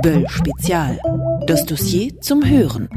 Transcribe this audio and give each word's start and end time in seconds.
Böll 0.00 0.26
Spezial. 0.28 0.98
Das 1.46 1.66
Dossier 1.66 2.18
zum 2.20 2.48
Hören. 2.48 2.88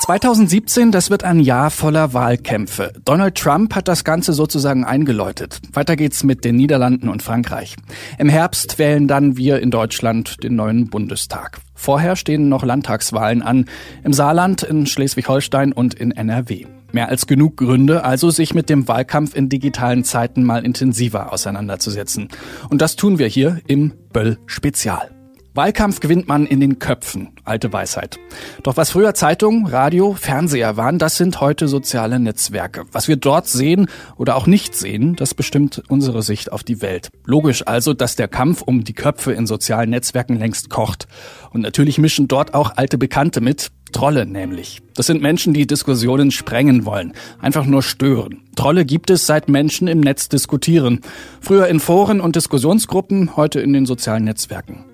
2017, 0.00 0.90
das 0.90 1.10
wird 1.10 1.22
ein 1.22 1.38
Jahr 1.38 1.70
voller 1.70 2.12
Wahlkämpfe. 2.12 2.92
Donald 3.04 3.36
Trump 3.36 3.74
hat 3.74 3.88
das 3.88 4.04
Ganze 4.04 4.32
sozusagen 4.32 4.84
eingeläutet. 4.84 5.60
Weiter 5.72 5.96
geht's 5.96 6.24
mit 6.24 6.44
den 6.44 6.56
Niederlanden 6.56 7.08
und 7.08 7.22
Frankreich. 7.22 7.76
Im 8.18 8.28
Herbst 8.28 8.78
wählen 8.78 9.06
dann 9.06 9.36
wir 9.36 9.60
in 9.60 9.70
Deutschland 9.70 10.42
den 10.42 10.56
neuen 10.56 10.88
Bundestag. 10.88 11.60
Vorher 11.74 12.16
stehen 12.16 12.48
noch 12.48 12.64
Landtagswahlen 12.64 13.42
an. 13.42 13.66
Im 14.02 14.12
Saarland, 14.12 14.62
in 14.62 14.86
Schleswig-Holstein 14.86 15.72
und 15.72 15.94
in 15.94 16.10
NRW. 16.10 16.66
Mehr 16.92 17.08
als 17.08 17.26
genug 17.26 17.56
Gründe, 17.56 18.04
also 18.04 18.30
sich 18.30 18.54
mit 18.54 18.68
dem 18.68 18.86
Wahlkampf 18.86 19.34
in 19.34 19.48
digitalen 19.48 20.04
Zeiten 20.04 20.44
mal 20.44 20.64
intensiver 20.64 21.32
auseinanderzusetzen. 21.32 22.28
Und 22.68 22.82
das 22.82 22.96
tun 22.96 23.18
wir 23.18 23.26
hier 23.26 23.60
im 23.66 23.92
Böll 24.12 24.38
Spezial. 24.46 25.10
Wahlkampf 25.54 26.00
gewinnt 26.00 26.28
man 26.28 26.46
in 26.46 26.60
den 26.60 26.78
Köpfen, 26.78 27.32
alte 27.44 27.70
Weisheit. 27.74 28.18
Doch 28.62 28.78
was 28.78 28.90
früher 28.90 29.12
Zeitung, 29.12 29.66
Radio, 29.66 30.14
Fernseher 30.14 30.78
waren, 30.78 30.98
das 30.98 31.18
sind 31.18 31.42
heute 31.42 31.68
soziale 31.68 32.18
Netzwerke. 32.18 32.84
Was 32.90 33.06
wir 33.06 33.16
dort 33.16 33.48
sehen 33.48 33.88
oder 34.16 34.36
auch 34.36 34.46
nicht 34.46 34.74
sehen, 34.74 35.14
das 35.14 35.34
bestimmt 35.34 35.82
unsere 35.88 36.22
Sicht 36.22 36.50
auf 36.50 36.62
die 36.62 36.80
Welt. 36.80 37.10
Logisch 37.26 37.66
also, 37.66 37.92
dass 37.92 38.16
der 38.16 38.28
Kampf 38.28 38.62
um 38.62 38.84
die 38.84 38.94
Köpfe 38.94 39.32
in 39.32 39.46
sozialen 39.46 39.90
Netzwerken 39.90 40.36
längst 40.36 40.70
kocht. 40.70 41.06
Und 41.50 41.60
natürlich 41.60 41.98
mischen 41.98 42.28
dort 42.28 42.54
auch 42.54 42.72
alte 42.76 42.96
Bekannte 42.96 43.42
mit, 43.42 43.72
Trolle 43.92 44.26
nämlich. 44.26 44.80
Das 44.94 45.06
sind 45.06 45.22
Menschen, 45.22 45.54
die 45.54 45.66
Diskussionen 45.66 46.30
sprengen 46.30 46.84
wollen, 46.84 47.12
einfach 47.40 47.64
nur 47.64 47.82
stören. 47.82 48.42
Trolle 48.56 48.84
gibt 48.84 49.10
es, 49.10 49.26
seit 49.26 49.48
Menschen 49.48 49.88
im 49.88 50.00
Netz 50.00 50.28
diskutieren. 50.28 51.00
Früher 51.40 51.68
in 51.68 51.80
Foren 51.80 52.20
und 52.20 52.36
Diskussionsgruppen, 52.36 53.36
heute 53.36 53.60
in 53.60 53.72
den 53.72 53.86
sozialen 53.86 54.24
Netzwerken. 54.24 54.84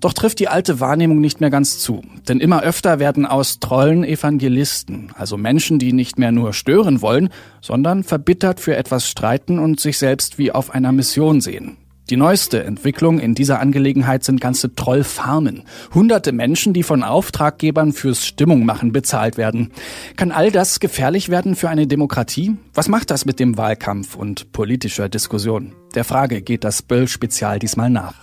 Doch 0.00 0.12
trifft 0.12 0.38
die 0.38 0.48
alte 0.48 0.80
Wahrnehmung 0.80 1.20
nicht 1.20 1.40
mehr 1.40 1.50
ganz 1.50 1.78
zu. 1.78 2.02
Denn 2.28 2.40
immer 2.40 2.62
öfter 2.62 2.98
werden 2.98 3.26
aus 3.26 3.60
Trollen 3.60 4.04
Evangelisten, 4.04 5.12
also 5.16 5.36
Menschen, 5.36 5.78
die 5.78 5.92
nicht 5.92 6.18
mehr 6.18 6.32
nur 6.32 6.52
stören 6.52 7.00
wollen, 7.00 7.30
sondern 7.60 8.04
verbittert 8.04 8.60
für 8.60 8.76
etwas 8.76 9.08
streiten 9.08 9.58
und 9.58 9.80
sich 9.80 9.98
selbst 9.98 10.38
wie 10.38 10.52
auf 10.52 10.70
einer 10.70 10.92
Mission 10.92 11.40
sehen. 11.40 11.78
Die 12.10 12.16
neueste 12.16 12.62
Entwicklung 12.64 13.18
in 13.18 13.34
dieser 13.34 13.60
Angelegenheit 13.60 14.24
sind 14.24 14.38
ganze 14.38 14.74
Trollfarmen. 14.74 15.62
Hunderte 15.94 16.32
Menschen, 16.32 16.74
die 16.74 16.82
von 16.82 17.02
Auftraggebern 17.02 17.94
fürs 17.94 18.26
Stimmungmachen 18.26 18.92
bezahlt 18.92 19.38
werden. 19.38 19.72
Kann 20.16 20.30
all 20.30 20.50
das 20.50 20.80
gefährlich 20.80 21.30
werden 21.30 21.56
für 21.56 21.70
eine 21.70 21.86
Demokratie? 21.86 22.56
Was 22.74 22.88
macht 22.88 23.10
das 23.10 23.24
mit 23.24 23.40
dem 23.40 23.56
Wahlkampf 23.56 24.16
und 24.16 24.52
politischer 24.52 25.08
Diskussion? 25.08 25.72
Der 25.94 26.04
Frage 26.04 26.42
geht 26.42 26.64
das 26.64 26.82
Böll-Spezial 26.82 27.58
diesmal 27.58 27.88
nach. 27.88 28.14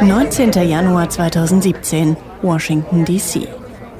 19. 0.00 0.52
Januar 0.52 1.10
2017, 1.10 2.16
Washington, 2.42 3.04
D.C. 3.04 3.48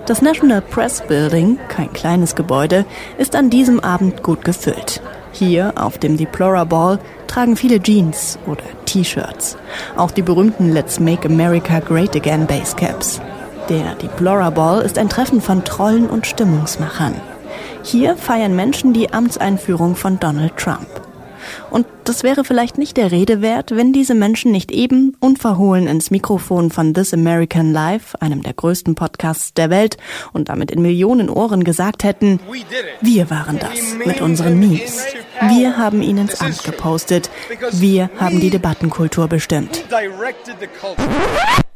Das 0.07 0.23
National 0.23 0.63
Press 0.63 1.03
Building, 1.09 1.59
kein 1.69 1.93
kleines 1.93 2.37
Gebäude, 2.37 2.85
ist 3.19 3.35
an 3.35 3.51
diesem 3.51 3.81
Abend 3.81 4.23
gut 4.23 4.45
gefüllt. 4.45 5.03
Hier 5.33 5.73
auf 5.77 5.99
dem 5.99 6.17
Deplora 6.17 6.65
Ball 6.65 6.99
tragen 7.27 7.57
viele 7.57 7.81
Jeans 7.81 8.39
oder 8.47 8.63
T-Shirts. 8.87 9.57
Auch 9.97 10.11
die 10.11 10.23
berühmten 10.23 10.73
Let's 10.73 10.99
Make 10.99 11.29
America 11.29 11.81
Great 11.81 12.17
Again 12.17 12.47
Basecaps. 12.47 13.21
Der 13.69 13.95
Deplora 13.97 14.51
Ball 14.51 14.83
ist 14.83 14.99
ein 14.99 15.09
Treffen 15.09 15.41
von 15.41 15.65
Trollen 15.65 16.09
und 16.09 16.27
Stimmungsmachern. 16.27 17.15
Hier 17.83 18.17
feiern 18.17 18.57
Menschen 18.57 18.93
die 18.93 19.13
Amtseinführung 19.13 19.95
von 19.95 20.19
Donald 20.19 20.57
Trump. 20.57 20.89
Und 21.71 21.87
das 22.05 22.23
wäre 22.23 22.45
vielleicht 22.45 22.79
nicht 22.79 22.97
der 22.97 23.13
Rede 23.13 23.43
wert, 23.43 23.75
wenn 23.75 23.93
diese 23.93 24.15
Menschen 24.15 24.53
nicht 24.53 24.71
eben 24.71 25.17
unverhohlen 25.21 25.87
ins 25.87 26.11
Mikrofon 26.11 26.71
von 26.71 26.95
This 26.95 27.13
American 27.13 27.73
Life, 27.73 28.21
einem 28.21 28.43
der 28.43 28.55
größten 28.55 28.95
Podcasts 28.95 29.55
der 29.55 29.71
Welt, 29.71 29.97
und 30.33 30.49
damit 30.49 30.71
in 30.71 30.83
Millionen 30.83 31.29
Ohren 31.31 31.65
gesagt 31.65 32.05
hätten, 32.05 32.41
wir 33.01 33.31
waren 33.31 33.59
das 33.59 33.95
mit 34.05 34.21
unseren 34.21 34.59
Memes. 34.59 35.05
Wir 35.49 35.77
haben 35.77 36.03
ihn 36.03 36.19
ins 36.19 36.41
Amt 36.41 36.65
gepostet. 36.65 37.31
Wir 37.73 38.11
haben 38.19 38.41
die 38.41 38.51
Debattenkultur 38.51 39.29
bestimmt. 39.29 39.85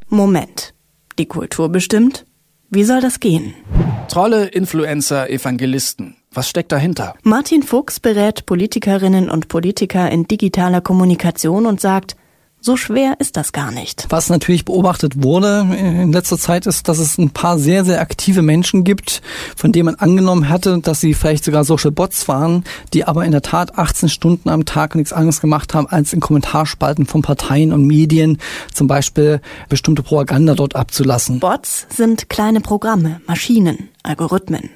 Moment. 0.09 0.73
Die 1.19 1.27
Kultur 1.27 1.69
bestimmt? 1.69 2.25
Wie 2.69 2.83
soll 2.83 3.01
das 3.01 3.19
gehen? 3.19 3.53
Trolle, 4.07 4.45
Influencer, 4.47 5.29
Evangelisten. 5.29 6.15
Was 6.33 6.49
steckt 6.49 6.71
dahinter? 6.71 7.15
Martin 7.23 7.63
Fuchs 7.63 7.99
berät 7.99 8.45
Politikerinnen 8.45 9.29
und 9.29 9.47
Politiker 9.47 10.09
in 10.09 10.27
digitaler 10.27 10.81
Kommunikation 10.81 11.65
und 11.65 11.79
sagt, 11.79 12.15
so 12.65 12.77
schwer 12.77 13.15
ist 13.19 13.35
das 13.35 13.51
gar 13.51 13.71
nicht. 13.71 14.05
Was 14.07 14.29
natürlich 14.29 14.63
beobachtet 14.63 15.21
wurde 15.21 15.67
in 15.77 16.13
letzter 16.13 16.37
Zeit 16.37 16.65
ist, 16.65 16.87
dass 16.87 16.97
es 16.97 17.17
ein 17.17 17.31
paar 17.31 17.59
sehr, 17.59 17.83
sehr 17.83 17.99
aktive 17.99 18.41
Menschen 18.41 18.85
gibt, 18.85 19.21
von 19.57 19.73
denen 19.73 19.87
man 19.87 19.95
angenommen 19.95 20.47
hatte, 20.47 20.79
dass 20.79 21.01
sie 21.01 21.13
vielleicht 21.13 21.43
sogar 21.43 21.65
Social 21.65 21.91
Bots 21.91 22.29
waren, 22.29 22.63
die 22.93 23.03
aber 23.03 23.25
in 23.25 23.33
der 23.33 23.41
Tat 23.41 23.77
18 23.77 24.07
Stunden 24.07 24.47
am 24.47 24.63
Tag 24.63 24.95
nichts 24.95 25.11
anderes 25.11 25.41
gemacht 25.41 25.73
haben, 25.73 25.87
als 25.87 26.13
in 26.13 26.21
Kommentarspalten 26.21 27.05
von 27.05 27.21
Parteien 27.21 27.73
und 27.73 27.85
Medien 27.85 28.37
zum 28.73 28.87
Beispiel 28.87 29.41
bestimmte 29.67 30.01
Propaganda 30.01 30.55
dort 30.55 30.77
abzulassen. 30.77 31.41
Bots 31.41 31.85
sind 31.89 32.29
kleine 32.29 32.61
Programme, 32.61 33.19
Maschinen, 33.27 33.89
Algorithmen. 34.03 34.69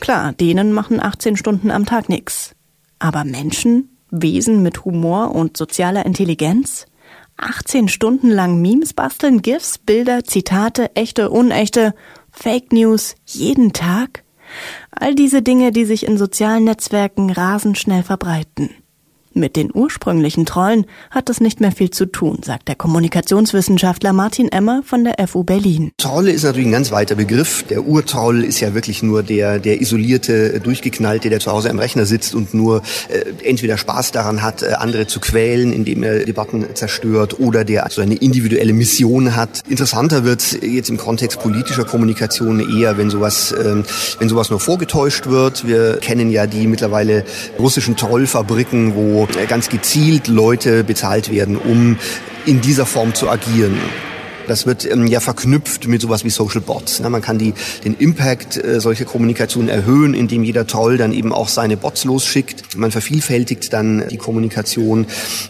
Klar, 0.00 0.32
denen 0.32 0.72
machen 0.72 1.00
18 1.00 1.36
Stunden 1.36 1.70
am 1.70 1.86
Tag 1.86 2.08
nichts. 2.08 2.54
Aber 2.98 3.24
Menschen? 3.24 3.96
Wesen 4.10 4.62
mit 4.62 4.84
Humor 4.84 5.34
und 5.34 5.56
sozialer 5.56 6.06
Intelligenz? 6.06 6.86
18 7.36 7.88
Stunden 7.88 8.30
lang 8.30 8.60
Memes 8.62 8.92
basteln, 8.92 9.42
GIFs, 9.42 9.78
Bilder, 9.78 10.24
Zitate, 10.24 10.94
echte, 10.94 11.30
unechte, 11.30 11.94
Fake 12.30 12.72
News, 12.72 13.16
jeden 13.24 13.72
Tag? 13.72 14.22
All 14.90 15.14
diese 15.14 15.42
Dinge, 15.42 15.72
die 15.72 15.84
sich 15.84 16.06
in 16.06 16.16
sozialen 16.16 16.64
Netzwerken 16.64 17.30
rasend 17.30 17.78
schnell 17.78 18.02
verbreiten. 18.02 18.70
Mit 19.36 19.56
den 19.56 19.70
ursprünglichen 19.74 20.46
Trollen 20.46 20.86
hat 21.10 21.28
das 21.28 21.40
nicht 21.40 21.60
mehr 21.60 21.72
viel 21.72 21.90
zu 21.90 22.06
tun, 22.06 22.38
sagt 22.44 22.68
der 22.68 22.76
Kommunikationswissenschaftler 22.76 24.12
Martin 24.12 24.48
Emmer 24.48 24.82
von 24.84 25.02
der 25.02 25.16
FU 25.26 25.42
Berlin. 25.42 25.90
Trolle 25.98 26.30
ist 26.30 26.44
natürlich 26.44 26.68
ein 26.68 26.72
ganz 26.72 26.92
weiter 26.92 27.16
Begriff. 27.16 27.64
Der 27.64 27.84
Urtroll 27.84 28.44
ist 28.44 28.60
ja 28.60 28.74
wirklich 28.74 29.02
nur 29.02 29.24
der, 29.24 29.58
der 29.58 29.80
isolierte, 29.80 30.60
durchgeknallte, 30.60 31.30
der 31.30 31.40
zu 31.40 31.50
Hause 31.50 31.68
am 31.70 31.80
Rechner 31.80 32.06
sitzt 32.06 32.36
und 32.36 32.54
nur 32.54 32.82
äh, 33.08 33.24
entweder 33.42 33.76
Spaß 33.76 34.12
daran 34.12 34.40
hat, 34.40 34.62
äh, 34.62 34.74
andere 34.78 35.08
zu 35.08 35.18
quälen, 35.18 35.72
indem 35.72 36.04
er 36.04 36.24
Debatten 36.24 36.64
zerstört, 36.74 37.40
oder 37.40 37.64
der 37.64 37.88
so 37.90 38.02
eine 38.02 38.14
individuelle 38.14 38.72
Mission 38.72 39.34
hat. 39.34 39.62
Interessanter 39.68 40.24
wird 40.24 40.62
jetzt 40.62 40.90
im 40.90 40.96
Kontext 40.96 41.40
politischer 41.40 41.84
Kommunikation 41.84 42.60
eher, 42.60 42.98
wenn 42.98 43.10
sowas, 43.10 43.50
äh, 43.50 43.82
wenn 44.20 44.28
sowas 44.28 44.50
nur 44.50 44.60
vorgetäuscht 44.60 45.26
wird. 45.26 45.66
Wir 45.66 45.96
kennen 45.96 46.30
ja 46.30 46.46
die 46.46 46.68
mittlerweile 46.68 47.24
russischen 47.58 47.96
Trollfabriken, 47.96 48.94
wo 48.94 49.23
ganz 49.48 49.68
gezielt 49.68 50.28
Leute 50.28 50.84
bezahlt 50.84 51.30
werden, 51.30 51.56
um 51.56 51.98
in 52.46 52.60
dieser 52.60 52.86
Form 52.86 53.14
zu 53.14 53.28
agieren. 53.28 53.78
Das 54.46 54.66
wird 54.66 54.90
ähm, 54.90 55.06
ja 55.06 55.20
verknüpft 55.20 55.88
mit 55.88 56.02
sowas 56.02 56.24
wie 56.24 56.30
Social 56.30 56.60
Bots. 56.60 57.00
Ne? 57.00 57.08
Man 57.08 57.22
kann 57.22 57.38
die, 57.38 57.54
den 57.84 57.94
Impact 57.94 58.62
äh, 58.62 58.80
solcher 58.80 59.04
Kommunikation 59.04 59.68
erhöhen, 59.68 60.14
indem 60.14 60.44
jeder 60.44 60.66
Troll 60.66 60.98
dann 60.98 61.12
eben 61.12 61.32
auch 61.32 61.48
seine 61.48 61.76
Bots 61.76 62.04
losschickt. 62.04 62.76
Man 62.76 62.90
vervielfältigt 62.90 63.72
dann 63.72 64.06
die 64.10 64.18
Kommunikation. 64.18 65.06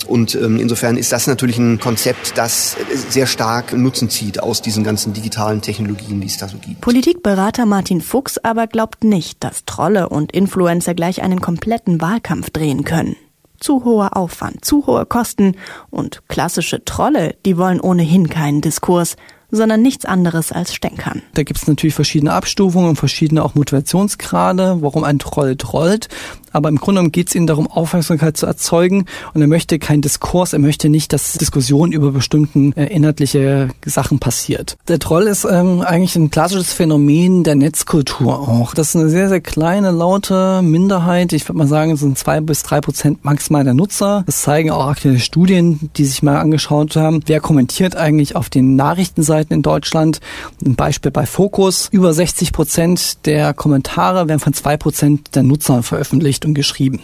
Und 0.07 0.35
ähm, 0.35 0.59
insofern 0.59 0.97
ist 0.97 1.13
das 1.13 1.27
natürlich 1.27 1.59
ein 1.59 1.81
Konzept, 1.81 2.35
das 2.37 2.77
sehr 3.09 3.27
stark 3.27 3.73
Nutzen 3.73 4.11
zieht 4.11 4.41
aus 4.41 4.63
diesen 4.63 4.85
ganzen 4.85 5.13
digitalen 5.13 5.61
Technologien, 5.61 6.21
die 6.21 6.29
es 6.29 6.37
da 6.37 6.49
so 6.49 6.59
gibt. 6.59 6.81
Politikberater 6.81 7.67
Martin 7.67 8.01
Fuchs 8.01 8.39
aber 8.39 8.67
glaubt 8.67 9.05
nicht, 9.05 9.43
dass 9.43 9.65
Trolle 9.65 10.09
und 10.09 10.33
Influencer 10.33 10.95
gleich 10.95 11.23
einen 11.23 11.41
kompletten 11.41 12.01
Wahlkampf 12.01 12.51
drehen 12.51 12.85
können 12.85 13.17
zu 13.65 13.83
hoher 13.85 14.15
Aufwand, 14.15 14.63
zu 14.63 14.87
hohe 14.87 15.07
Kosten 15.07 15.57
und 15.91 16.23
klassische 16.29 16.85
Trolle, 16.85 17.35
die 17.47 17.57
wollen 17.57 17.81
ohnehin 17.81 18.29
keinen 18.29 18.61
Diskurs, 18.61 19.17
sondern 19.51 19.81
nichts 19.81 20.05
anderes 20.05 20.53
als 20.53 20.75
Stänkern. 20.75 21.23
Da 21.33 21.45
gibt 21.45 21.61
es 21.61 21.67
natürlich 21.67 21.95
verschiedene 21.95 22.35
Abstufungen 22.35 22.91
und 22.91 22.97
verschiedene 22.97 23.43
auch 23.43 23.55
Motivationsgrade, 23.55 24.79
warum 24.81 25.03
ein 25.03 25.19
Troll 25.19 25.57
trollt. 25.57 26.09
Aber 26.55 26.69
im 26.69 26.77
Grunde 26.77 27.01
genommen 27.01 27.13
geht 27.13 27.29
es 27.29 27.35
ihnen 27.35 27.49
darum, 27.49 27.67
Aufmerksamkeit 27.67 28.37
zu 28.37 28.47
erzeugen. 28.47 29.07
Und 29.35 29.41
er 29.41 29.49
möchte 29.49 29.79
keinen 29.79 30.03
Diskurs, 30.03 30.53
er 30.53 30.61
möchte 30.61 30.89
nicht, 30.89 31.13
dass 31.13 31.33
Diskussion 31.33 31.91
über 31.93 32.13
bestimmten 32.13 32.73
äh, 32.73 32.87
inhaltliche 32.87 33.69
Sachen 33.85 34.21
passiert. 34.21 34.77
Der 34.87 35.01
Troll 35.01 35.25
ist 35.25 35.45
ähm, 35.45 35.83
eigentlich 35.83 36.15
ein 36.15 36.31
klassisches 36.31 36.73
Phänomen 36.73 37.43
der 37.43 37.57
Netzkultur 37.57 38.39
auch. 38.39 38.73
Das 38.75 38.91
ist 38.91 38.97
eine 38.97 39.11
sehr, 39.11 39.29
sehr 39.29 39.41
kleine, 39.41 39.91
laute 39.91 40.63
Minderheit. 40.63 41.33
Ich 41.33 41.49
würde 41.49 41.59
mal 41.59 41.67
sagen, 41.67 41.91
es 41.91 42.01
sind 42.01 42.17
zwei 42.17 42.41
bis 42.41 42.63
drei 42.63 42.81
Prozent 42.81 43.25
maximal 43.25 43.65
der 43.65 43.75
Nutzer. 43.75 44.23
Das 44.27 44.43
zeigen 44.43 44.71
auch 44.71 44.87
aktuelle 44.87 45.19
Studien, 45.19 45.91
die 45.97 46.05
sich 46.05 46.23
mal 46.23 46.39
angeschaut 46.39 46.95
haben. 46.95 47.21
Wer 47.27 47.41
kommentiert 47.41 47.97
eigentlich 47.97 48.37
auf 48.37 48.49
den 48.49 48.77
Nachrichtenseiten 48.77 49.57
in 49.57 49.63
Deutschland? 49.63 50.21
Ein 50.65 50.77
Beispiel 50.77 51.11
bei 51.11 51.27
Focus. 51.27 51.89
Über 51.91 52.15
60 52.15 52.53
Prozent 52.53 53.27
der 53.27 53.55
Kommentare 53.55 54.29
werden 54.29 54.41
von 54.41 54.53
zwei 54.53 54.77
Prozent 54.77 55.35
der 55.35 55.43
Nutzer 55.43 55.83
veröffentlicht 55.83 56.44
Richtung 56.45 56.55
geschrieben. 56.55 57.01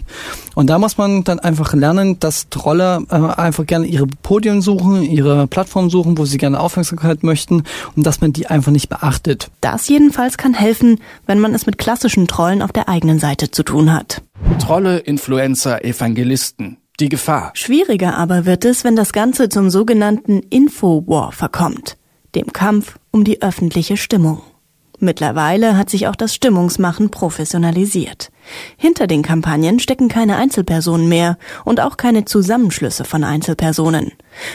Und 0.54 0.68
da 0.68 0.78
muss 0.78 0.98
man 0.98 1.24
dann 1.24 1.40
einfach 1.40 1.72
lernen, 1.72 2.18
dass 2.20 2.48
Trolle 2.50 3.04
äh, 3.10 3.14
einfach 3.14 3.66
gerne 3.66 3.86
ihre 3.86 4.06
Podien 4.06 4.60
suchen, 4.60 5.02
ihre 5.02 5.46
Plattform 5.46 5.88
suchen, 5.88 6.18
wo 6.18 6.24
sie 6.26 6.38
gerne 6.38 6.60
Aufmerksamkeit 6.60 7.22
möchten 7.22 7.64
und 7.96 8.06
dass 8.06 8.20
man 8.20 8.32
die 8.32 8.46
einfach 8.46 8.72
nicht 8.72 8.88
beachtet. 8.88 9.50
Das 9.60 9.88
jedenfalls 9.88 10.36
kann 10.36 10.54
helfen, 10.54 11.00
wenn 11.26 11.40
man 11.40 11.54
es 11.54 11.66
mit 11.66 11.78
klassischen 11.78 12.26
Trollen 12.26 12.62
auf 12.62 12.72
der 12.72 12.88
eigenen 12.88 13.18
Seite 13.18 13.50
zu 13.50 13.62
tun 13.62 13.92
hat. 13.92 14.22
Trolle, 14.60 14.98
Influencer, 14.98 15.84
Evangelisten. 15.84 16.76
Die 16.98 17.08
Gefahr. 17.08 17.52
Schwieriger 17.54 18.18
aber 18.18 18.44
wird 18.44 18.66
es, 18.66 18.84
wenn 18.84 18.94
das 18.94 19.14
Ganze 19.14 19.48
zum 19.48 19.70
sogenannten 19.70 20.40
Infowar 20.50 21.32
verkommt, 21.32 21.96
dem 22.34 22.52
Kampf 22.52 22.98
um 23.10 23.24
die 23.24 23.40
öffentliche 23.40 23.96
Stimmung. 23.96 24.42
Mittlerweile 24.98 25.78
hat 25.78 25.88
sich 25.88 26.08
auch 26.08 26.14
das 26.14 26.34
Stimmungsmachen 26.34 27.10
professionalisiert. 27.10 28.30
Hinter 28.76 29.06
den 29.06 29.22
Kampagnen 29.22 29.78
stecken 29.78 30.08
keine 30.08 30.36
Einzelpersonen 30.36 31.08
mehr 31.08 31.38
und 31.64 31.80
auch 31.80 31.96
keine 31.96 32.24
Zusammenschlüsse 32.24 33.04
von 33.04 33.24
Einzelpersonen. 33.24 34.12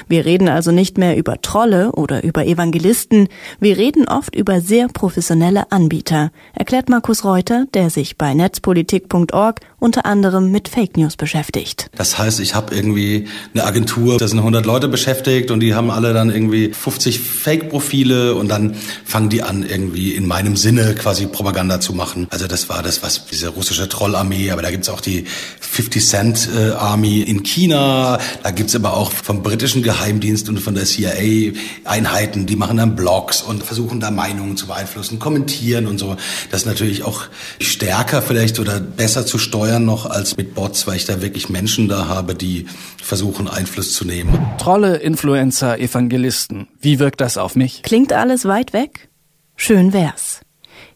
Wir 0.07 0.25
reden 0.25 0.49
also 0.49 0.71
nicht 0.71 0.97
mehr 0.97 1.17
über 1.17 1.41
Trolle 1.41 1.91
oder 1.91 2.23
über 2.23 2.45
Evangelisten, 2.45 3.27
wir 3.59 3.77
reden 3.77 4.07
oft 4.07 4.35
über 4.35 4.61
sehr 4.61 4.87
professionelle 4.87 5.71
Anbieter, 5.71 6.31
erklärt 6.53 6.89
Markus 6.89 7.23
Reuter, 7.23 7.65
der 7.73 7.89
sich 7.89 8.17
bei 8.17 8.33
netzpolitik.org 8.33 9.59
unter 9.85 10.05
anderem 10.05 10.51
mit 10.51 10.67
Fake 10.67 10.97
News 10.97 11.15
beschäftigt. 11.15 11.91
Das 11.95 12.17
heißt, 12.17 12.39
ich 12.39 12.55
habe 12.55 12.73
irgendwie 12.73 13.27
eine 13.53 13.65
Agentur, 13.65 14.17
da 14.17 14.27
sind 14.27 14.39
100 14.39 14.65
Leute 14.65 14.87
beschäftigt 14.87 15.51
und 15.51 15.59
die 15.59 15.75
haben 15.75 15.91
alle 15.91 16.13
dann 16.13 16.31
irgendwie 16.31 16.73
50 16.73 17.19
Fake-Profile 17.19 18.33
und 18.33 18.49
dann 18.49 18.75
fangen 19.05 19.29
die 19.29 19.43
an, 19.43 19.63
irgendwie 19.63 20.13
in 20.15 20.25
meinem 20.25 20.57
Sinne 20.57 20.95
quasi 20.95 21.27
Propaganda 21.27 21.79
zu 21.79 21.93
machen. 21.93 22.27
Also 22.31 22.47
das 22.47 22.67
war 22.67 22.81
das, 22.81 23.03
was 23.03 23.25
diese 23.27 23.49
russische 23.49 23.87
Trollarmee, 23.87 24.49
aber 24.49 24.63
da 24.63 24.71
gibt's 24.71 24.89
auch 24.89 25.01
die 25.01 25.25
50 25.59 26.05
Cent 26.05 26.49
äh, 26.55 26.71
Army 26.71 27.21
in 27.21 27.43
China, 27.43 28.17
da 28.41 28.51
gibt's 28.51 28.75
aber 28.75 28.97
auch 28.97 29.11
vom 29.11 29.43
britischen 29.43 29.74
Geheimdienst 29.83 30.49
und 30.49 30.59
von 30.59 30.75
der 30.75 30.85
CIA 30.85 31.53
Einheiten, 31.83 32.45
die 32.45 32.55
machen 32.55 32.77
dann 32.77 32.95
Blogs 32.95 33.41
und 33.41 33.63
versuchen 33.63 33.99
da 33.99 34.11
Meinungen 34.11 34.57
zu 34.57 34.67
beeinflussen, 34.67 35.19
kommentieren 35.19 35.87
und 35.87 35.97
so. 35.97 36.15
Das 36.51 36.61
ist 36.61 36.67
natürlich 36.67 37.03
auch 37.03 37.23
stärker 37.59 38.21
vielleicht 38.21 38.59
oder 38.59 38.79
besser 38.79 39.25
zu 39.25 39.37
steuern 39.37 39.85
noch 39.85 40.05
als 40.05 40.37
mit 40.37 40.55
Bots, 40.55 40.87
weil 40.87 40.97
ich 40.97 41.05
da 41.05 41.21
wirklich 41.21 41.49
Menschen 41.49 41.87
da 41.87 42.07
habe, 42.07 42.35
die 42.35 42.65
versuchen 43.01 43.47
Einfluss 43.47 43.93
zu 43.93 44.05
nehmen. 44.05 44.37
Trolle, 44.57 44.97
Influencer, 44.97 45.79
Evangelisten. 45.79 46.67
Wie 46.79 46.99
wirkt 46.99 47.21
das 47.21 47.37
auf 47.37 47.55
mich? 47.55 47.83
Klingt 47.83 48.13
alles 48.13 48.45
weit 48.45 48.73
weg? 48.73 49.09
Schön 49.55 49.93
wär's. 49.93 50.41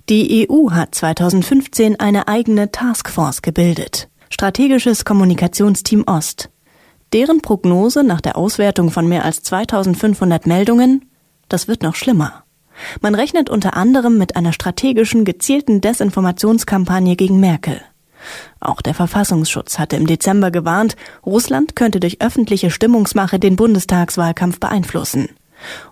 Die 0.09 0.47
EU 0.49 0.71
hat 0.71 0.95
2015 0.95 1.99
eine 1.99 2.27
eigene 2.27 2.71
Taskforce 2.71 3.41
gebildet. 3.41 4.09
Strategisches 4.31 5.05
Kommunikationsteam 5.05 6.03
Ost. 6.07 6.49
Deren 7.13 7.41
Prognose 7.41 8.03
nach 8.03 8.21
der 8.21 8.37
Auswertung 8.37 8.91
von 8.91 9.07
mehr 9.07 9.25
als 9.25 9.41
2500 9.43 10.45
Meldungen, 10.45 11.05
das 11.47 11.67
wird 11.67 11.81
noch 11.81 11.95
schlimmer. 11.95 12.43
Man 13.01 13.15
rechnet 13.15 13.49
unter 13.49 13.75
anderem 13.75 14.17
mit 14.17 14.35
einer 14.35 14.53
strategischen, 14.53 15.25
gezielten 15.25 15.81
Desinformationskampagne 15.81 17.15
gegen 17.15 17.39
Merkel. 17.39 17.81
Auch 18.59 18.81
der 18.81 18.93
Verfassungsschutz 18.93 19.79
hatte 19.79 19.95
im 19.95 20.05
Dezember 20.05 20.51
gewarnt, 20.51 20.95
Russland 21.25 21.75
könnte 21.75 21.99
durch 21.99 22.21
öffentliche 22.21 22.69
Stimmungsmache 22.69 23.39
den 23.39 23.55
Bundestagswahlkampf 23.55 24.59
beeinflussen. 24.59 25.29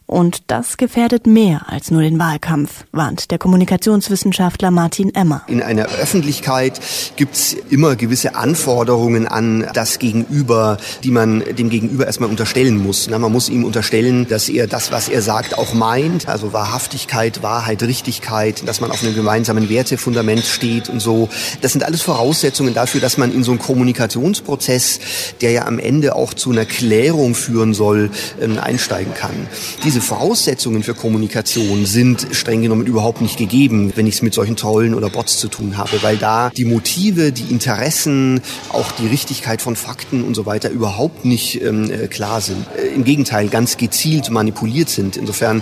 Und 0.09 0.43
das 0.47 0.77
gefährdet 0.77 1.27
mehr 1.27 1.63
als 1.67 1.91
nur 1.91 2.01
den 2.01 2.17
Wahlkampf, 2.17 2.85
warnt 2.93 3.29
der 3.29 3.37
Kommunikationswissenschaftler 3.37 4.71
Martin 4.71 5.13
Emmer. 5.13 5.43
In 5.47 5.61
einer 5.61 5.83
Öffentlichkeit 5.83 6.79
gibt's 7.17 7.57
immer 7.69 7.97
gewisse 7.97 8.35
Anforderungen 8.35 9.27
an 9.27 9.67
das 9.73 9.99
Gegenüber, 9.99 10.77
die 11.03 11.11
man 11.11 11.43
dem 11.57 11.69
Gegenüber 11.69 12.05
erstmal 12.05 12.29
unterstellen 12.29 12.77
muss. 12.77 13.09
man 13.09 13.29
muss 13.29 13.49
ihm 13.49 13.65
unterstellen, 13.65 14.25
dass 14.29 14.47
er 14.47 14.67
das, 14.67 14.93
was 14.93 15.09
er 15.09 15.21
sagt, 15.21 15.57
auch 15.57 15.73
meint. 15.73 16.29
Also 16.29 16.53
Wahrhaftigkeit, 16.53 17.43
Wahrheit, 17.43 17.83
Richtigkeit, 17.83 18.65
dass 18.65 18.79
man 18.79 18.91
auf 18.91 19.03
einem 19.03 19.13
gemeinsamen 19.13 19.67
Wertefundament 19.67 20.45
steht 20.45 20.87
und 20.87 21.01
so. 21.01 21.27
Das 21.59 21.73
sind 21.73 21.83
alles 21.83 22.01
Voraussetzungen 22.01 22.73
dafür, 22.73 23.01
dass 23.01 23.17
man 23.17 23.33
in 23.33 23.43
so 23.43 23.51
einen 23.51 23.59
Kommunikationsprozess, 23.59 25.01
der 25.41 25.51
ja 25.51 25.65
am 25.65 25.79
Ende 25.79 26.15
auch 26.15 26.33
zu 26.33 26.51
einer 26.51 26.65
Klärung 26.65 27.35
führen 27.35 27.73
soll, 27.73 28.09
ähm, 28.39 28.57
einsteigen 28.57 29.13
kann. 29.13 29.35
Diese 29.83 29.96
Voraussetzungen 30.01 30.83
für 30.83 30.93
Kommunikation 30.93 31.85
sind 31.85 32.27
streng 32.31 32.61
genommen 32.61 32.85
überhaupt 32.85 33.21
nicht 33.21 33.37
gegeben, 33.37 33.93
wenn 33.95 34.07
ich 34.07 34.15
es 34.15 34.21
mit 34.21 34.33
solchen 34.33 34.55
Trollen 34.55 34.93
oder 34.93 35.09
Bots 35.09 35.37
zu 35.37 35.47
tun 35.47 35.77
habe, 35.77 36.01
weil 36.03 36.17
da 36.17 36.49
die 36.49 36.65
Motive, 36.65 37.31
die 37.31 37.51
Interessen, 37.51 38.41
auch 38.69 38.91
die 38.91 39.07
Richtigkeit 39.07 39.61
von 39.61 39.75
Fakten 39.75 40.23
und 40.23 40.35
so 40.35 40.45
weiter 40.45 40.69
überhaupt 40.69 41.25
nicht 41.25 41.61
ähm, 41.61 41.89
äh, 41.89 42.07
klar 42.07 42.41
sind. 42.41 42.65
Äh, 42.77 42.87
Im 42.95 43.03
Gegenteil, 43.03 43.47
ganz 43.47 43.77
gezielt 43.77 44.29
manipuliert 44.29 44.89
sind. 44.89 45.17
Insofern 45.17 45.61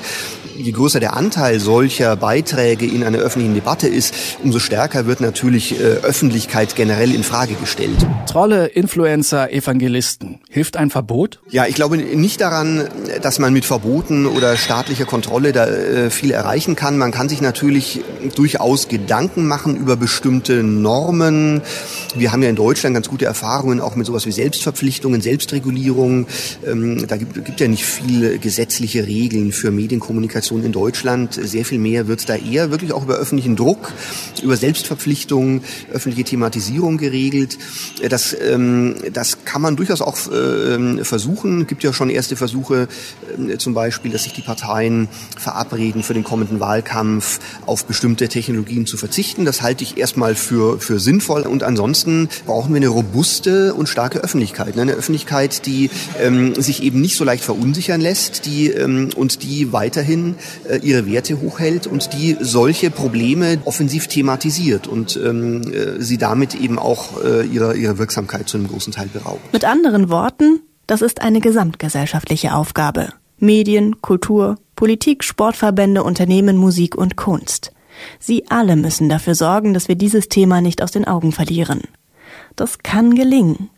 je 0.57 0.72
größer 0.72 1.00
der 1.00 1.16
Anteil 1.16 1.60
solcher 1.60 2.16
Beiträge 2.16 2.86
in 2.86 3.04
einer 3.04 3.18
öffentlichen 3.18 3.54
Debatte 3.54 3.88
ist, 3.88 4.13
umso 4.44 4.60
stärker 4.60 5.06
wird 5.06 5.22
natürlich 5.22 5.80
äh, 5.80 5.84
Öffentlichkeit 5.84 6.75
generell 6.75 7.13
in 7.13 7.24
Frage 7.24 7.56
gestellt. 7.56 8.06
Trolle, 8.28 8.68
Influencer, 8.68 9.52
Evangelisten. 9.52 10.40
Hilft 10.50 10.78
ein 10.78 10.90
Verbot? 10.90 11.40
Ja, 11.50 11.66
ich 11.68 11.75
glaube 11.75 11.98
nicht 11.98 12.42
daran, 12.42 12.88
dass 13.22 13.40
man 13.40 13.54
mit 13.54 13.66
Verboten 13.66 14.25
oder 14.25 14.57
staatlicher 14.57 15.06
Kontrolle 15.06 15.52
da 15.52 15.66
äh, 15.66 16.10
viel 16.10 16.31
erreichen 16.31 16.75
kann. 16.75 16.98
Man 16.98 17.12
kann 17.12 17.30
sich 17.30 17.42
natürlich 17.42 18.02
durchaus 18.36 18.88
Gedanken 18.88 19.48
machen 19.48 19.75
über 19.75 19.96
bestimmte 19.96 20.63
Normen. 20.63 21.62
Wir 22.16 22.31
haben 22.31 22.44
ja 22.44 22.50
in 22.50 22.56
Deutschland 22.56 22.94
ganz 22.94 23.10
gute 23.10 23.25
Erfahrungen 23.25 23.81
auch 23.81 23.96
mit 23.96 24.06
sowas 24.06 24.25
wie 24.25 24.31
Selbstverpflichtungen, 24.31 25.22
Selbstregulierung. 25.22 26.28
Ähm, 26.66 27.06
da 27.07 27.18
gibt, 27.18 27.46
gibt 27.46 27.60
ja 27.60 27.68
nicht 27.68 27.86
viele 27.86 28.40
gesetzliche 28.40 29.06
Regeln 29.06 29.52
für 29.52 29.72
Medienkommunikation 29.72 30.44
in 30.51 30.71
Deutschland. 30.71 31.33
Sehr 31.33 31.65
viel 31.65 31.80
mehr 31.80 32.07
wird 32.07 32.30
da 32.30 32.36
eher 32.36 32.71
wirklich 32.71 32.94
auch 32.94 33.03
über 33.03 33.15
öffentlichen 33.15 33.56
Druck, 33.56 33.92
über 34.42 34.56
Selbstverpflichtungen, 34.56 35.63
öffentliche 35.92 36.24
Thematisierung 36.24 36.97
geregelt. 36.97 37.57
Das, 38.09 38.36
ähm, 38.39 38.95
das 39.12 39.45
kann 39.45 39.62
man 39.62 39.75
durchaus 39.75 40.01
auch 40.01 40.15
äh, 40.31 41.03
versuchen. 41.03 41.62
Es 41.62 41.68
gibt 41.68 41.83
ja 41.83 41.94
schon 41.94 42.09
erste 42.09 42.36
Versuche, 42.36 42.88
äh, 43.38 43.57
zum 43.57 43.74
Beispiel, 43.74 44.12
dass 44.12 44.24
sich 44.24 44.33
die 44.33 44.42
Parteien 44.42 45.07
verabreden, 45.38 46.03
für 46.03 46.13
den 46.13 46.24
kommenden 46.24 46.59
Wahlkampf 46.59 47.39
auf 47.65 47.86
bestimmte 47.86 48.27
Technologien 48.27 48.86
zu 48.86 48.97
verzichten. 48.97 49.45
Das 49.45 49.62
halte 49.62 49.83
ich 49.83 49.97
erstmal 49.97 50.36
für, 50.36 50.80
für 50.80 51.00
sinnvoll. 51.00 51.42
Und 51.42 51.63
ansonsten 51.63 52.30
brauchen 52.45 52.74
wir 52.74 52.77
eine 52.77 52.88
robuste 52.88 53.74
und 53.74 53.89
starke 53.89 54.19
Öffentlichkeit. 54.19 54.77
Eine 54.77 54.94
Öffentlichkeit, 54.94 55.65
die 55.65 55.89
ähm, 56.21 56.56
sich 56.56 56.83
eben 56.83 57.02
nicht 57.02 57.16
so 57.16 57.23
leicht 57.23 57.44
verunsichern 57.44 58.02
lässt 58.02 58.45
die, 58.45 58.69
ähm, 58.69 59.09
und 59.16 59.44
die 59.44 59.71
weiterhin 59.73 60.34
äh, 60.69 60.77
ihre 60.77 61.06
Werte 61.06 61.42
hochhält 61.42 61.87
und 61.87 62.13
die 62.13 62.37
solche 62.39 62.92
Probleme 62.92 63.59
offensiv 63.65 64.07
thematisiert 64.07 64.87
und 64.87 65.18
ähm, 65.18 65.61
äh, 65.71 66.01
sie 66.01 66.18
damit 66.18 66.56
eben 66.56 66.80
auch 66.80 67.23
äh, 67.23 67.45
ihrer, 67.45 67.75
ihrer 67.75 67.97
Wirksamkeit 67.97 68.47
zu 68.47 68.57
einem 68.57 68.68
großen 68.68 68.94
Teil 68.94 69.07
beraubt. 69.07 69.54
Mit 69.54 69.65
anderen 69.65 70.09
Worten, 70.09 70.61
das 70.87 71.01
ist 71.01 71.21
eine 71.21 71.39
gesamtgesellschaftliche 71.39 72.54
Aufgabe. 72.54 73.09
Medien, 73.37 74.01
Kultur, 74.01 74.57
Politik, 74.75 75.23
Sportverbände, 75.23 76.04
Unternehmen, 76.04 76.57
Musik 76.57 76.95
und 76.95 77.15
Kunst. 77.15 77.71
Sie 78.19 78.47
alle 78.49 78.75
müssen 78.75 79.09
dafür 79.09 79.35
sorgen, 79.35 79.73
dass 79.73 79.87
wir 79.87 79.95
dieses 79.95 80.30
Thema 80.30 80.61
nicht 80.61 80.81
aus 80.81 80.92
den 80.92 81.06
Augen 81.06 81.31
verlieren. 81.31 81.81
Das 82.56 82.80
kann 82.80 83.15
gelingen. 83.15 83.69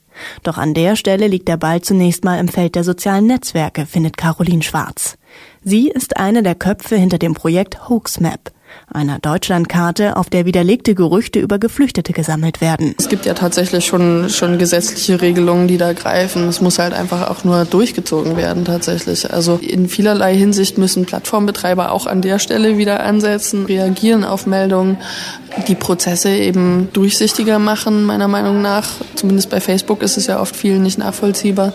Doch 0.43 0.57
an 0.57 0.73
der 0.73 0.95
Stelle 0.95 1.27
liegt 1.27 1.47
der 1.47 1.57
Ball 1.57 1.81
zunächst 1.81 2.23
mal 2.23 2.39
im 2.39 2.47
Feld 2.47 2.75
der 2.75 2.83
sozialen 2.83 3.27
Netzwerke, 3.27 3.85
findet 3.85 4.17
Caroline 4.17 4.63
Schwarz. 4.63 5.17
Sie 5.63 5.89
ist 5.89 6.17
eine 6.17 6.43
der 6.43 6.55
Köpfe 6.55 6.95
hinter 6.95 7.17
dem 7.17 7.33
Projekt 7.33 7.89
Hoaxmap, 7.89 8.51
einer 8.91 9.19
Deutschlandkarte, 9.19 10.15
auf 10.15 10.29
der 10.29 10.46
widerlegte 10.46 10.96
Gerüchte 10.96 11.39
über 11.39 11.60
Geflüchtete 11.60 12.13
gesammelt 12.13 12.62
werden. 12.62 12.96
Es 12.98 13.10
gibt 13.10 13.25
ja 13.25 13.34
tatsächlich 13.34 13.86
schon, 13.86 14.29
schon 14.29 14.57
gesetzliche 14.57 15.22
Regelungen, 15.22 15.67
die 15.67 15.77
da 15.77 15.93
greifen. 15.93 16.48
Es 16.48 16.62
muss 16.62 16.79
halt 16.79 16.93
einfach 16.93 17.29
auch 17.29 17.43
nur 17.43 17.65
durchgezogen 17.65 18.38
werden 18.38 18.65
tatsächlich. 18.65 19.31
Also 19.31 19.60
in 19.62 19.89
vielerlei 19.89 20.36
Hinsicht 20.36 20.77
müssen 20.77 21.05
Plattformbetreiber 21.05 21.91
auch 21.91 22.07
an 22.07 22.22
der 22.22 22.39
Stelle 22.39 22.77
wieder 22.77 23.03
ansetzen, 23.03 23.65
reagieren 23.65 24.24
auf 24.24 24.46
Meldungen, 24.46 24.98
die 25.67 25.75
Prozesse 25.75 26.29
eben 26.29 26.89
durchsichtiger 26.93 27.60
machen, 27.60 28.03
meiner 28.03 28.27
Meinung 28.27 28.62
nach. 28.62 28.88
Zumindest 29.15 29.50
bei 29.50 29.60
Facebook 29.60 30.01
ist 30.03 30.17
es 30.17 30.27
ja 30.27 30.39
oft 30.39 30.55
vielen 30.55 30.84
nicht 30.84 30.98
nachvollziehbar. 30.98 31.74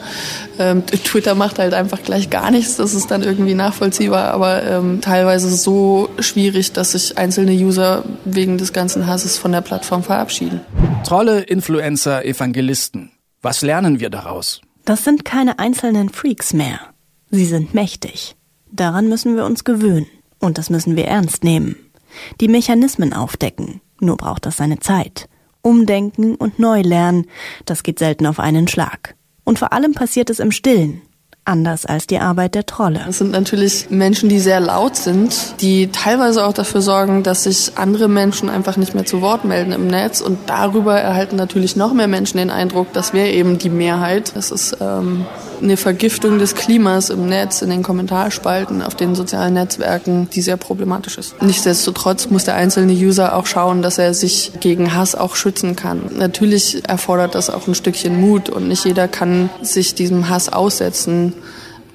Ähm, 0.58 0.84
Twitter 0.86 1.34
macht 1.34 1.58
halt 1.58 1.74
einfach 1.74 2.02
gleich 2.02 2.30
gar 2.30 2.50
nichts, 2.50 2.76
das 2.76 2.94
ist 2.94 3.10
dann 3.10 3.22
irgendwie 3.22 3.54
nachvollziehbar, 3.54 4.32
aber 4.32 4.62
ähm, 4.62 5.00
teilweise 5.00 5.50
so 5.50 6.10
schwierig, 6.20 6.72
dass 6.72 6.91
sich 6.92 7.18
einzelne 7.18 7.52
User 7.52 8.04
wegen 8.24 8.58
des 8.58 8.72
ganzen 8.72 9.06
Hasses 9.06 9.38
von 9.38 9.52
der 9.52 9.60
Plattform 9.60 10.02
verabschieden. 10.02 10.60
Trolle, 11.04 11.40
Influencer, 11.40 12.24
Evangelisten. 12.24 13.10
Was 13.42 13.62
lernen 13.62 14.00
wir 14.00 14.10
daraus? 14.10 14.60
Das 14.84 15.04
sind 15.04 15.24
keine 15.24 15.58
einzelnen 15.58 16.08
Freaks 16.08 16.52
mehr. 16.52 16.78
Sie 17.30 17.44
sind 17.44 17.74
mächtig. 17.74 18.36
Daran 18.70 19.08
müssen 19.08 19.36
wir 19.36 19.44
uns 19.44 19.64
gewöhnen. 19.64 20.06
Und 20.38 20.58
das 20.58 20.70
müssen 20.70 20.96
wir 20.96 21.06
ernst 21.06 21.44
nehmen. 21.44 21.76
Die 22.40 22.48
Mechanismen 22.48 23.12
aufdecken. 23.12 23.80
Nur 24.00 24.16
braucht 24.16 24.46
das 24.46 24.56
seine 24.56 24.80
Zeit. 24.80 25.28
Umdenken 25.62 26.34
und 26.34 26.58
neu 26.58 26.80
lernen, 26.82 27.26
das 27.64 27.84
geht 27.84 27.98
selten 28.00 28.26
auf 28.26 28.40
einen 28.40 28.66
Schlag. 28.66 29.14
Und 29.44 29.58
vor 29.58 29.72
allem 29.72 29.94
passiert 29.94 30.30
es 30.30 30.40
im 30.40 30.50
Stillen 30.50 31.02
anders 31.44 31.86
als 31.86 32.06
die 32.06 32.18
Arbeit 32.18 32.54
der 32.54 32.66
Trolle. 32.66 33.04
Es 33.08 33.18
sind 33.18 33.32
natürlich 33.32 33.90
Menschen, 33.90 34.28
die 34.28 34.38
sehr 34.38 34.60
laut 34.60 34.96
sind, 34.96 35.60
die 35.60 35.88
teilweise 35.88 36.44
auch 36.46 36.52
dafür 36.52 36.82
sorgen, 36.82 37.22
dass 37.22 37.44
sich 37.44 37.72
andere 37.76 38.08
Menschen 38.08 38.48
einfach 38.48 38.76
nicht 38.76 38.94
mehr 38.94 39.04
zu 39.04 39.20
Wort 39.20 39.44
melden 39.44 39.72
im 39.72 39.86
Netz 39.86 40.20
und 40.20 40.38
darüber 40.46 40.98
erhalten 40.98 41.36
natürlich 41.36 41.74
noch 41.76 41.92
mehr 41.92 42.08
Menschen 42.08 42.38
den 42.38 42.50
Eindruck, 42.50 42.92
dass 42.92 43.12
wir 43.12 43.26
eben 43.26 43.58
die 43.58 43.70
Mehrheit. 43.70 44.32
Es 44.36 44.50
ist 44.50 44.76
ähm, 44.80 45.26
eine 45.62 45.76
Vergiftung 45.76 46.38
des 46.38 46.54
Klimas 46.54 47.10
im 47.10 47.26
Netz, 47.26 47.62
in 47.62 47.70
den 47.70 47.82
Kommentarspalten, 47.82 48.82
auf 48.82 48.94
den 48.94 49.14
sozialen 49.14 49.54
Netzwerken, 49.54 50.28
die 50.30 50.42
sehr 50.42 50.56
problematisch 50.56 51.18
ist. 51.18 51.40
Nichtsdestotrotz 51.42 52.28
muss 52.30 52.44
der 52.44 52.56
einzelne 52.56 52.92
User 52.92 53.36
auch 53.36 53.46
schauen, 53.46 53.82
dass 53.82 53.98
er 53.98 54.14
sich 54.14 54.52
gegen 54.60 54.94
Hass 54.94 55.14
auch 55.14 55.36
schützen 55.36 55.76
kann. 55.76 56.02
Natürlich 56.16 56.88
erfordert 56.88 57.34
das 57.34 57.50
auch 57.50 57.68
ein 57.68 57.74
Stückchen 57.74 58.20
Mut 58.20 58.50
und 58.50 58.68
nicht 58.68 58.84
jeder 58.84 59.08
kann 59.08 59.50
sich 59.62 59.94
diesem 59.94 60.28
Hass 60.28 60.48
aussetzen. 60.48 61.32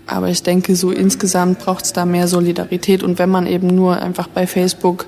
Aber 0.05 0.29
ich 0.29 0.41
denke, 0.41 0.75
so 0.77 0.91
insgesamt 0.91 1.59
braucht 1.59 1.83
es 1.83 1.93
da 1.93 2.05
mehr 2.05 2.29
Solidarität. 2.29 3.03
Und 3.03 3.19
wenn 3.19 3.29
man 3.29 3.45
eben 3.45 3.67
nur 3.67 4.01
einfach 4.01 4.27
bei 4.29 4.47
Facebook 4.47 5.05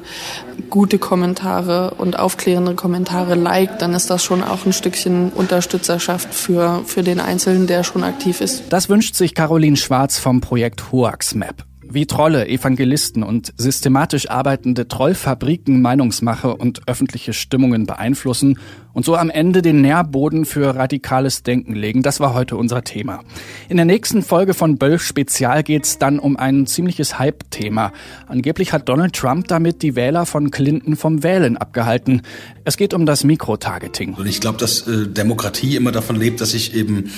gute 0.70 1.00
Kommentare 1.00 1.96
und 1.98 2.18
aufklärende 2.18 2.76
Kommentare 2.76 3.36
liked, 3.36 3.82
dann 3.82 3.94
ist 3.94 4.10
das 4.10 4.24
schon 4.24 4.44
auch 4.44 4.66
ein 4.66 4.74
Stückchen 4.74 5.30
Unterstützerschaft 5.30 6.34
für, 6.34 6.82
für 6.86 7.04
den 7.04 7.20
Einzelnen, 7.20 7.68
der 7.68 7.84
schon 7.84 8.04
aktiv 8.04 8.42
ist. 8.42 8.64
Das 8.70 8.90
wünscht 8.90 9.16
sich 9.16 9.36
Caroline 9.36 9.78
Schwarz 9.78 10.18
vom 10.18 10.42
Projekt 10.42 10.92
Hoax 10.92 11.36
Map 11.36 11.69
wie 11.92 12.06
Trolle, 12.06 12.48
Evangelisten 12.48 13.24
und 13.24 13.54
systematisch 13.58 14.30
arbeitende 14.30 14.88
Trollfabriken 14.88 15.82
Meinungsmache 15.82 16.56
und 16.56 16.88
öffentliche 16.88 17.34
Stimmungen 17.34 17.86
beeinflussen 17.86 18.60
und 18.94 19.06
so 19.06 19.16
am 19.16 19.30
Ende 19.30 19.62
den 19.62 19.82
Nährboden 19.82 20.46
für 20.46 20.76
radikales 20.76 21.44
Denken 21.44 21.74
legen. 21.74 22.02
Das 22.02 22.20
war 22.20 22.34
heute 22.34 22.58
unser 22.58 22.84
Thema. 22.84 23.22
In 23.70 23.78
der 23.78 23.86
nächsten 23.86 24.22
Folge 24.22 24.54
von 24.54 24.78
Bölf 24.78 25.04
Spezial 25.04 25.64
geht's 25.64 25.98
dann 25.98 26.20
um 26.20 26.38
ein 26.38 26.68
ziemliches 26.68 27.18
Hype-Thema. 27.18 27.92
Angeblich 28.28 28.74
hat 28.74 28.90
Donald 28.90 29.16
Trump 29.16 29.48
damit 29.48 29.82
die 29.82 29.96
Wähler 29.96 30.26
von 30.26 30.52
Clinton 30.52 30.96
vom 30.96 31.24
Wählen 31.24 31.58
abgehalten. 31.58 32.22
Es 32.66 32.78
geht 32.78 32.94
um 32.94 33.06
das 33.06 33.24
Mikrotargeting. 33.24 34.14
Und 34.16 34.28
ich 34.28 34.42
glaube, 34.42 34.58
dass 34.58 34.88
äh, 34.88 35.08
Demokratie 35.08 35.76
immer 35.76 35.92
davon 35.92 36.16
lebt, 36.16 36.42
dass 36.42 36.54
ich 36.54 36.76
eben 36.76 37.10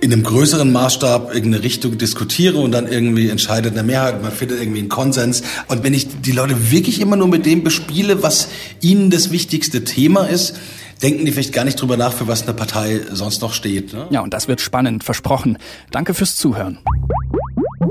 in 0.00 0.12
einem 0.12 0.22
größeren 0.22 0.70
Maßstab 0.70 1.34
irgendeine 1.34 1.64
Richtung 1.64 1.98
diskutiere 1.98 2.58
und 2.58 2.72
dann 2.72 2.86
irgendwie 2.86 3.28
entscheidet 3.28 3.72
eine 3.72 3.82
Mehrheit, 3.82 4.22
man 4.22 4.32
findet 4.32 4.60
irgendwie 4.60 4.80
einen 4.80 4.88
Konsens. 4.88 5.42
Und 5.66 5.82
wenn 5.82 5.94
ich 5.94 6.20
die 6.20 6.32
Leute 6.32 6.70
wirklich 6.70 7.00
immer 7.00 7.16
nur 7.16 7.28
mit 7.28 7.46
dem 7.46 7.64
bespiele, 7.64 8.22
was 8.22 8.48
ihnen 8.80 9.10
das 9.10 9.30
wichtigste 9.30 9.84
Thema 9.84 10.24
ist, 10.24 10.54
denken 11.02 11.24
die 11.24 11.32
vielleicht 11.32 11.52
gar 11.52 11.64
nicht 11.64 11.80
drüber 11.80 11.96
nach, 11.96 12.12
für 12.12 12.28
was 12.28 12.42
eine 12.42 12.54
Partei 12.54 13.00
sonst 13.12 13.42
noch 13.42 13.52
steht. 13.52 13.92
Ne? 13.92 14.06
Ja, 14.10 14.20
und 14.20 14.34
das 14.34 14.48
wird 14.48 14.60
spannend, 14.60 15.04
versprochen. 15.04 15.58
Danke 15.90 16.14
fürs 16.14 16.36
Zuhören. 16.36 16.78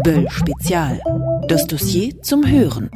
Böll 0.04 0.28
Spezial. 0.30 1.00
Das 1.48 1.68
Dossier 1.68 2.22
zum 2.22 2.48
Hören. 2.48 2.90